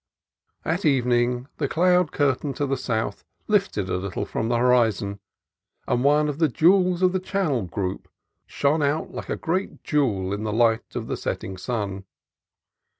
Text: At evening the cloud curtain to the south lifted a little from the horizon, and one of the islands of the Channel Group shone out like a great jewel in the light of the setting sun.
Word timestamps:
At 0.65 0.83
evening 0.83 1.47
the 1.57 1.67
cloud 1.67 2.11
curtain 2.11 2.55
to 2.55 2.65
the 2.65 2.75
south 2.75 3.23
lifted 3.47 3.87
a 3.87 3.97
little 3.97 4.25
from 4.25 4.49
the 4.49 4.55
horizon, 4.57 5.19
and 5.87 6.03
one 6.03 6.27
of 6.27 6.39
the 6.39 6.51
islands 6.63 7.03
of 7.03 7.11
the 7.11 7.19
Channel 7.19 7.65
Group 7.67 8.07
shone 8.47 8.81
out 8.81 9.11
like 9.11 9.29
a 9.29 9.35
great 9.35 9.83
jewel 9.83 10.33
in 10.33 10.41
the 10.41 10.51
light 10.51 10.95
of 10.95 11.05
the 11.05 11.15
setting 11.17 11.55
sun. 11.55 12.05